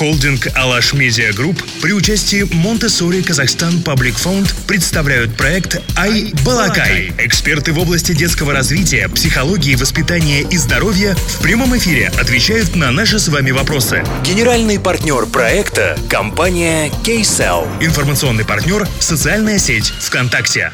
[0.00, 7.12] Холдинг «Alash Media Group» при участии Montessori Kazakhstan Public Fund представляют проект «i-balaqai».
[7.18, 13.18] Эксперты в области детского развития, психологии, воспитания и здоровья в прямом эфире отвечают на наши
[13.18, 14.02] с вами вопросы.
[14.24, 17.68] Генеральный партнер проекта– компания Kcell.
[17.84, 20.72] Информационный партнер– социальная сеть ВКонтакте.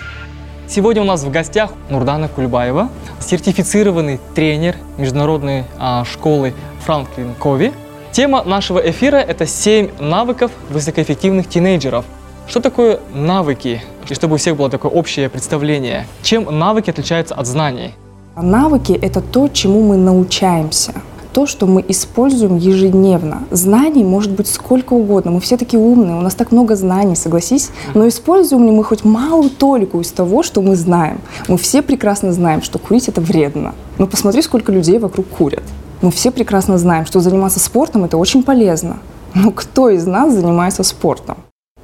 [0.68, 6.54] Сегодня у нас в гостях Нурдана Кульбаева, сертифицированный тренер международной а, школы
[6.84, 7.72] Франклин Кови–
[8.16, 12.06] Тема нашего эфира– это 7 навыков высокоэффективных тинейджеров.
[12.48, 13.82] Что такое навыки?
[14.08, 16.06] И чтобы у всех было такое общее представление.
[16.22, 17.92] Чем навыки отличаются от знаний?
[18.34, 20.94] Навыки– это то, чему мы научаемся
[21.34, 23.42] то, что мы используем ежедневно.
[23.50, 25.32] Знаний может быть сколько угодно.
[25.32, 27.68] Мы все такие умные, у нас так много знаний, согласись.
[27.92, 31.20] Но используем ли мы хоть малую толику из того, что мы знаем?
[31.48, 33.74] Мы все прекрасно знаем, что курить это вредно.
[33.98, 35.64] Но посмотри, сколько людей вокруг курят.
[36.02, 38.98] Мы все прекрасно знаем, что заниматься спортом это очень полезно.
[39.34, 41.38] Но кто из нас занимается спортом?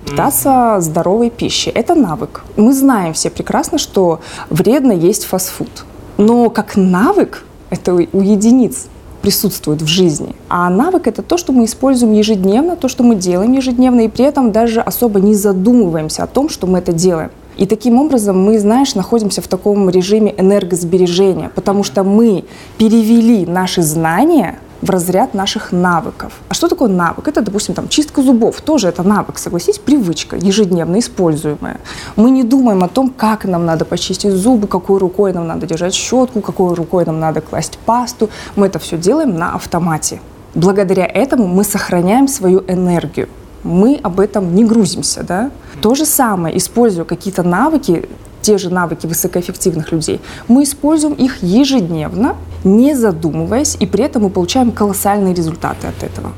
[0.04, 2.44] Питаться здоровой пищей– это навык.
[2.56, 5.84] Мы знаем все прекрасно, что вредно есть фастфуд.
[6.18, 8.88] Но как навык это у единиц
[9.22, 10.34] присутствует в жизни.
[10.48, 14.24] А навык– это то, что мы используем ежедневно, то, что мы делаем ежедневно, и при
[14.24, 17.30] этом даже особо не задумываемся о том, что мы это делаем.
[17.56, 22.44] И таким образом мы, знаешь, находимся в таком режиме энергосбережения, потому что мы
[22.78, 26.32] перевели наши знания в разряд наших навыков.
[26.48, 27.28] А что такое навык?
[27.28, 28.60] Это, допустим, там, чистка зубов.
[28.60, 31.78] Тоже это навык, согласись, привычка, ежедневно используемая.
[32.16, 35.94] Мы не думаем о том, как нам надо почистить зубы, какой рукой нам надо держать
[35.94, 38.28] щетку, какой рукой нам надо класть пасту.
[38.56, 40.20] Мы это все делаем на автомате.
[40.54, 43.28] Благодаря этому мы сохраняем свою энергию
[43.64, 45.22] мы об этом не грузимся.
[45.22, 45.50] Да?
[45.80, 48.08] То же самое, используя какие-то навыки,
[48.42, 54.30] те же навыки высокоэффективных людей, мы используем их ежедневно, не задумываясь, и при этом мы
[54.30, 56.32] получаем колоссальные результаты от этого.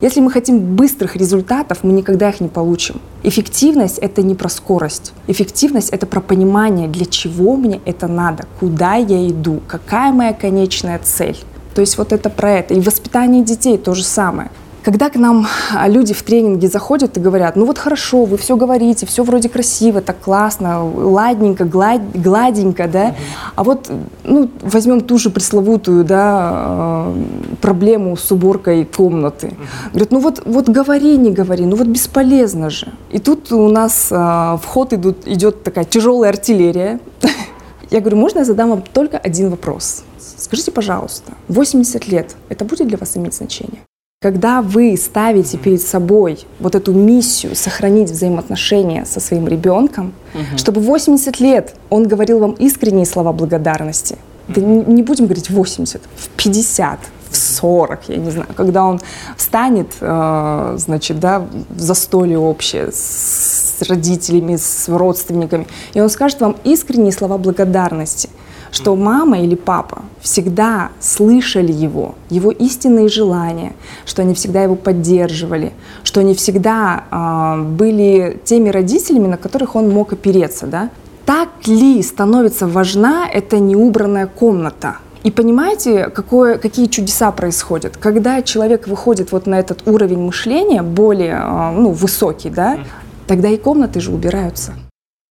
[0.00, 3.02] Если мы хотим быстрых результатов, мы никогда их не получим.
[3.22, 5.12] Эффективность— это не про скорость.
[5.26, 10.98] Эффективность— это про понимание, для чего мне это надо, куда я иду, какая моя конечная
[11.00, 11.36] цель.
[11.74, 12.72] То есть вот это про это.
[12.72, 14.50] И воспитание детей то же самое.
[14.82, 18.56] Когда к нам а, люди в тренинге заходят и говорят, ну вот хорошо, вы все
[18.56, 23.14] говорите, все вроде красиво, так классно, ладненько, глад, гладенько, да,
[23.56, 23.90] а вот,
[24.24, 27.14] ну, возьмем ту же пресловутую, да, а,
[27.60, 29.54] проблему с уборкой комнаты.
[29.90, 32.88] Говорят, ну вот, вот говори, не говори, ну вот бесполезно же.
[33.10, 37.00] И тут у нас а, в ход идут, идет такая тяжелая артиллерия.
[37.90, 40.04] Я говорю, можно я задам вам только один вопрос?
[40.36, 43.80] Скажите, пожалуйста, 80 лет, это будет для вас иметь значение?
[44.22, 50.58] Когда вы ставите перед собой вот эту миссию сохранить взаимоотношения со своим ребенком, угу.
[50.58, 56.02] чтобы 80 лет он говорил вам искренние слова благодарности, да не, не будем говорить 80,
[56.16, 56.98] в 50,
[57.30, 59.00] в 40, я не знаю, когда он
[59.38, 66.56] встанет, э, значит, да, в застолье общее с родителями, с родственниками, и он скажет вам
[66.62, 68.28] искренние слова благодарности–
[68.72, 73.72] что мама или папа всегда слышали его, его истинные желания,
[74.06, 75.72] что они всегда его поддерживали,
[76.04, 80.66] что они всегда э, были теми родителями, на которых он мог опереться.
[80.66, 80.90] Да?
[81.26, 84.96] Так ли становится важна эта неубранная комната?
[85.22, 87.96] И понимаете, какое, какие чудеса происходят?
[87.98, 91.38] Когда человек выходит вот на этот уровень мышления, более
[91.76, 92.78] ну, высокий, да,
[93.26, 94.72] тогда и комнаты же убираются.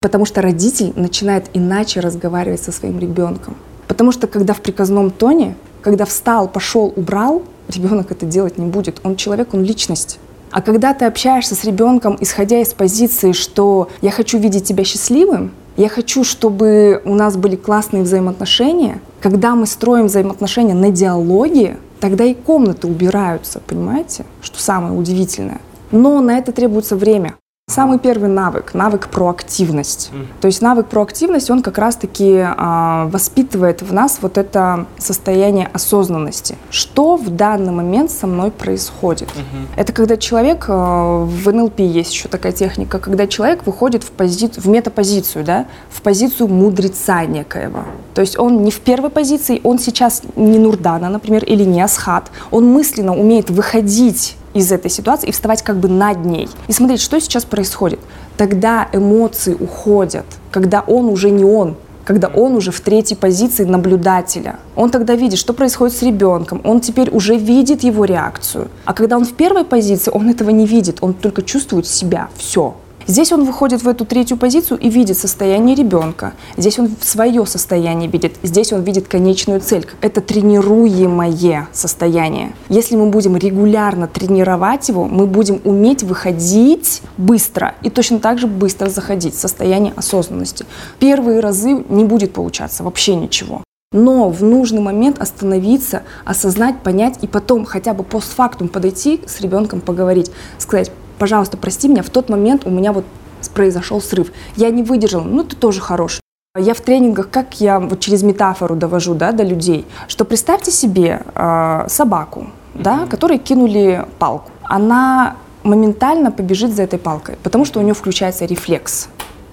[0.02, 3.58] Потому что родитель начинает иначе разговаривать со своим ребенком.
[3.86, 9.02] Потому что когда в приказном тоне, когда встал, пошел, убрал, ребенок это делать не будет.
[9.04, 10.20] Он человек, он личность.
[10.52, 15.52] А когда ты общаешься с ребенком, исходя из позиции, что я хочу видеть тебя счастливым,
[15.76, 22.24] я хочу, чтобы у нас были классные взаимоотношения, когда мы строим взаимоотношения на диалоге, тогда
[22.24, 24.24] и комнаты убираются, понимаете?
[24.42, 25.60] Что самое удивительное.
[25.92, 27.36] Но на это требуется время.
[27.70, 30.10] Самый первый навык, навык проактивность.
[30.12, 30.26] Mm.
[30.42, 36.58] То есть навык проактивность, он как раз-таки э, воспитывает в нас вот это состояние осознанности.
[36.72, 39.30] Что в данный момент со мной происходит?
[39.30, 39.68] Mm-hmm.
[39.78, 44.60] Это когда человек, э, в НЛП есть еще такая техника, когда человек выходит в, пози-
[44.60, 47.84] в метапозицию, да, в позицию мудреца некоего.
[48.16, 52.32] То есть он не в первой позиции, он сейчас не Нурдана, например, или не Асхат.
[52.50, 56.50] Он мысленно умеет выходить из этой ситуации и вставать как бы над ней.
[56.68, 58.00] И смотреть, что сейчас происходит.
[58.38, 61.76] Тогда эмоции уходят, когда он уже не он,
[62.06, 64.60] когда он уже в третьей позиции наблюдателя.
[64.76, 68.70] Он тогда видит, что происходит с ребенком, он теперь уже видит его реакцию.
[68.86, 72.76] А когда он в первой позиции, он этого не видит, он только чувствует себя, все.
[73.10, 76.34] Здесь он выходит в эту третью позицию и видит состояние ребенка.
[76.58, 78.36] Здесь он свое состояние видит.
[78.44, 79.88] Здесь он видит конечную цель.
[80.00, 82.54] Это тренируемое состояние.
[82.70, 88.46] Если мы будем регулярно тренировать его, мы будем уметь выходить быстро и точно так же
[88.46, 90.68] быстро заходить в состояние осознанности.
[91.00, 93.64] Первые разы не будет получаться вообще ничего.
[93.92, 99.82] Но в нужный момент остановиться, осознать, понять и потом хотя бы постфактум подойти с ребенком
[99.82, 100.30] поговорить,
[100.60, 103.06] сказать, пожалуйста, прости меня, в тот момент у меня вот
[103.54, 104.32] произошел срыв.
[104.56, 106.22] Я не выдержал, ну ты тоже хороший.
[106.58, 111.22] Я в тренингах, как я вот через метафору довожу да, до людей, что представьте себе
[111.36, 114.52] э, собаку, да, которой кинули палку.
[114.64, 119.10] Она моментально побежит за этой палкой, потому что у нее включается рефлекс.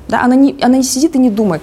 [0.09, 1.63] Да, она, не, она не сидит и не думает,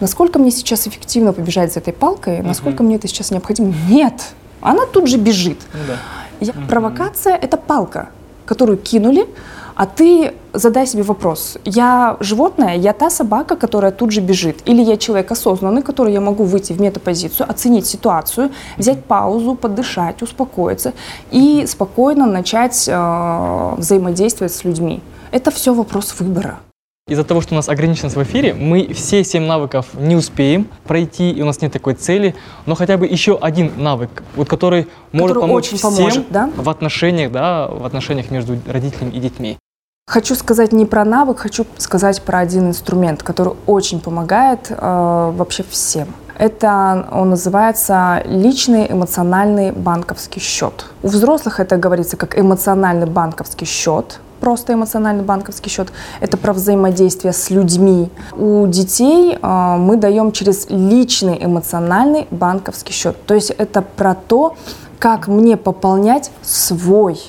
[0.00, 2.86] насколько мне сейчас эффективно побежать за этой палкой, насколько uh-huh.
[2.86, 3.72] мне это сейчас необходимо.
[3.88, 5.60] Нет, она тут же бежит.
[5.72, 5.96] Ну, да.
[6.40, 6.52] Я.
[6.68, 8.08] Провокация– это палка,
[8.46, 9.26] которую кинули,
[9.74, 14.82] а ты задай себе вопрос, я животное, я та собака, которая тут же бежит, или
[14.82, 20.92] я человек осознанный, который я могу выйти в метапозицию, оценить ситуацию, взять паузу, подышать, успокоиться
[21.32, 25.00] и спокойно начать э, взаимодействовать с людьми.
[25.32, 26.60] Это все вопрос выбора.
[27.06, 31.32] Из-за того, что у нас ограниченность в эфире, мы все семь навыков не успеем пройти,
[31.32, 32.34] и у нас нет такой цели,
[32.64, 36.50] но хотя бы еще один навык, вот который, который может помочь очень всем поможет, да?
[36.56, 39.58] в отношениях, да, в отношениях между родителями и детьми.
[40.06, 45.62] Хочу сказать не про навык, хочу сказать про один инструмент, который очень помогает э, вообще
[45.62, 46.08] всем.
[46.38, 50.86] Это он называется личный эмоциональный банковский счет.
[51.02, 55.88] У взрослых это говорится как эмоциональный банковский счет просто эмоциональный банковский счет,
[56.20, 58.10] это про взаимодействие с людьми.
[58.32, 63.16] У детей э, мы даем через личный эмоциональный банковский счет.
[63.26, 64.56] То есть это про то,
[64.98, 67.20] как мне пополнять свой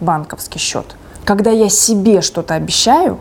[0.00, 0.96] банковский счет.
[1.24, 3.18] Когда я себе что-то обещаю,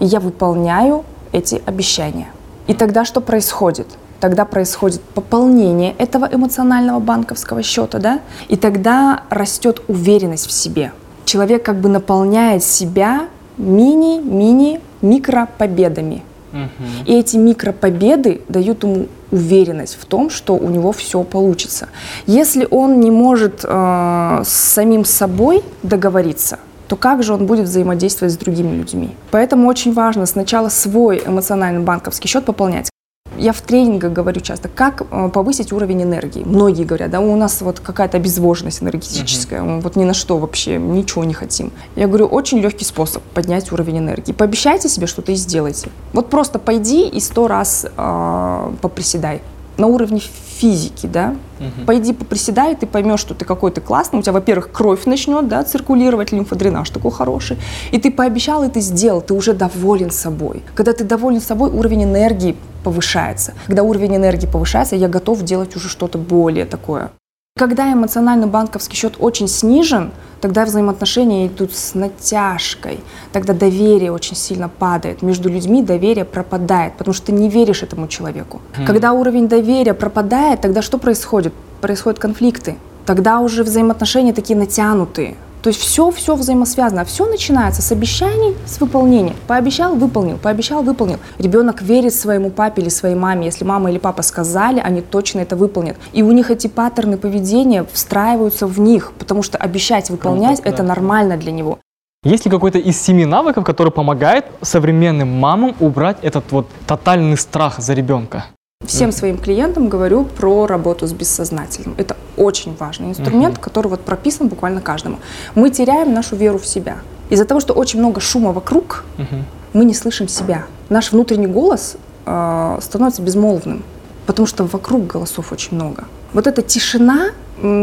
[0.00, 2.28] и я выполняю эти обещания.
[2.66, 3.88] И тогда что происходит?
[4.20, 8.20] Тогда происходит пополнение этого эмоционального банковского счета, да?
[8.48, 10.92] И тогда растет уверенность в себе
[11.28, 13.28] человек как бы наполняет себя
[13.58, 16.22] мини-мини микропобедами.
[16.52, 17.04] Угу.
[17.06, 21.88] И эти микропобеды дают ему уверенность в том, что у него все получится.
[22.26, 26.58] Если он не может э, с самим собой договориться,
[26.88, 29.10] то как же он будет взаимодействовать с другими людьми?
[29.30, 32.88] Поэтому очень важно сначала свой эмоциональный банковский счет пополнять.
[33.38, 36.42] Я в тренингах говорю часто, как э, повысить уровень энергии.
[36.44, 39.80] Многие говорят, да, у нас вот какая-то обезвоженность энергетическая, uh-huh.
[39.80, 41.72] вот ни на что вообще, ничего не хотим.
[41.96, 44.32] Я говорю, очень легкий способ поднять уровень энергии.
[44.32, 45.88] Пообещайте себе что-то и сделайте.
[46.12, 49.40] Вот просто пойди и сто раз э, поприседай
[49.78, 51.86] на уровне физики, да, угу.
[51.86, 56.32] пойди поприседай, ты поймешь, что ты какой-то классный, у тебя, во-первых, кровь начнет, да, циркулировать,
[56.32, 57.58] лимфодренаж такой хороший,
[57.92, 60.62] и ты пообещал, и ты сделал, ты уже доволен собой.
[60.74, 63.54] Когда ты доволен собой, уровень энергии повышается.
[63.66, 67.10] Когда уровень энергии повышается, я готов делать уже что-то более такое.
[67.58, 73.00] Когда эмоциональный банковский счет очень снижен, тогда взаимоотношения идут с натяжкой,
[73.32, 75.22] тогда доверие очень сильно падает.
[75.22, 78.60] Между людьми доверие пропадает, потому что ты не веришь этому человеку.
[78.76, 78.86] Mm.
[78.86, 81.52] Когда уровень доверия пропадает, тогда что происходит?
[81.80, 82.76] Происходят конфликты.
[83.04, 85.34] Тогда уже взаимоотношения такие натянутые.
[85.62, 87.04] То есть все, все взаимосвязано.
[87.04, 89.34] Все начинается с обещаний, с выполнения.
[89.46, 91.18] Пообещал, выполнил, пообещал, выполнил.
[91.38, 93.46] Ребенок верит своему папе или своей маме.
[93.46, 95.96] Если мама или папа сказали, они точно это выполнят.
[96.12, 100.84] И у них эти паттерны поведения встраиваются в них, потому что обещать выполнять это да.
[100.84, 101.78] нормально для него.
[102.24, 107.78] Есть ли какой-то из семи навыков, который помогает современным мамам убрать этот вот тотальный страх
[107.78, 108.46] за ребенка?
[108.88, 111.94] Всем своим клиентам говорю про работу с бессознательным.
[111.98, 113.60] Это очень важный инструмент, uh-huh.
[113.60, 115.18] который вот прописан буквально каждому.
[115.54, 116.98] Мы теряем нашу веру в себя.
[117.28, 119.42] Из-за того, что очень много шума вокруг, uh-huh.
[119.74, 120.64] мы не слышим себя.
[120.88, 123.82] Наш внутренний голос э, становится безмолвным,
[124.26, 126.04] потому что вокруг голосов очень много.
[126.32, 127.32] Вот эта тишина,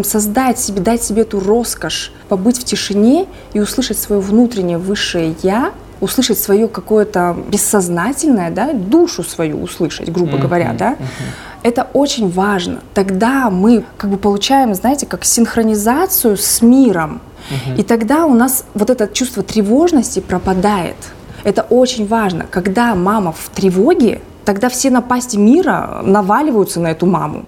[0.04, 5.72] создать себе, дать себе эту роскошь, побыть в тишине и услышать свое внутреннее высшее «я»,
[6.06, 10.42] услышать свое какое-то бессознательное, да, душу свою услышать, грубо mm-hmm.
[10.42, 11.64] говоря, да, mm-hmm.
[11.64, 12.80] это очень важно.
[12.94, 17.20] Тогда мы как бы получаем, знаете, как синхронизацию с миром.
[17.50, 17.80] Mm-hmm.
[17.80, 20.96] И тогда у нас вот это чувство тревожности пропадает.
[21.44, 22.46] Это очень важно.
[22.50, 27.46] Когда мама в тревоге, тогда все напасти мира наваливаются на эту маму.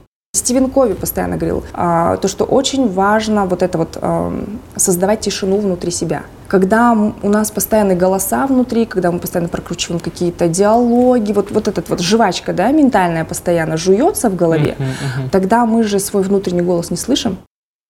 [0.48, 4.32] Стивен Кови постоянно говорил, а, то, что очень важно вот это вот а,
[4.76, 6.24] создавать тишину внутри себя.
[6.48, 11.84] Когда у нас постоянные голоса внутри, когда мы постоянно прокручиваем какие-то диалоги, вот, вот эта
[11.90, 15.30] вот жвачка, да, ментальная постоянно жуется в голове, uh-huh, uh-huh.
[15.32, 17.38] тогда мы же свой внутренний голос не слышим.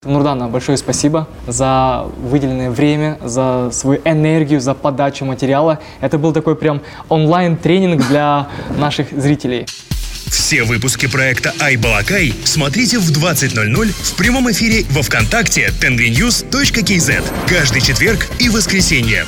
[0.04, 5.80] Нурдана, большое спасибо за выделенное время, за свою энергию, за подачу материала.
[6.02, 9.66] Это был такой прям онлайн-тренинг для наших зрителей.
[10.30, 18.28] Все выпуски проекта «Айбалакай» смотрите в 20.00 в прямом эфире во Вконтакте tenvinews.kz каждый четверг
[18.40, 19.26] и воскресенье.